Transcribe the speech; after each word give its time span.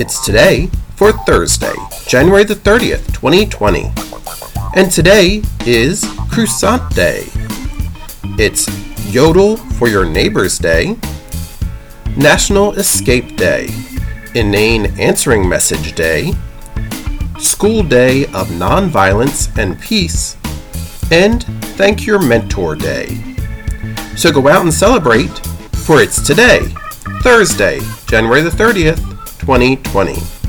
It's 0.00 0.24
today 0.24 0.68
for 0.96 1.12
Thursday, 1.12 1.74
January 2.06 2.42
the 2.42 2.54
30th, 2.54 3.12
2020. 3.12 3.92
And 4.74 4.90
today 4.90 5.42
is 5.66 6.06
Croissant 6.30 6.94
Day. 6.94 7.26
It's 8.38 8.66
Yodel 9.12 9.58
for 9.58 9.88
Your 9.88 10.06
Neighbor's 10.06 10.56
Day, 10.58 10.96
National 12.16 12.72
Escape 12.78 13.36
Day, 13.36 13.68
Inane 14.34 14.98
Answering 14.98 15.46
Message 15.46 15.94
Day, 15.94 16.32
School 17.38 17.82
Day 17.82 18.24
of 18.32 18.48
Nonviolence 18.48 19.54
and 19.58 19.78
Peace, 19.82 20.38
and 21.12 21.44
Thank 21.76 22.06
Your 22.06 22.22
Mentor 22.22 22.74
Day. 22.74 23.36
So 24.16 24.32
go 24.32 24.48
out 24.48 24.62
and 24.62 24.72
celebrate, 24.72 25.36
for 25.84 26.00
it's 26.00 26.26
today, 26.26 26.68
Thursday, 27.22 27.80
January 28.06 28.40
the 28.40 28.48
30th, 28.48 29.10
2020. 29.46 30.39